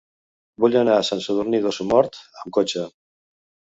Vull 0.63 0.77
anar 0.79 0.95
a 1.01 1.03
Sant 1.11 1.21
Sadurní 1.27 1.59
d'Osormort 1.67 2.19
amb 2.45 2.59
cotxe. 2.59 2.87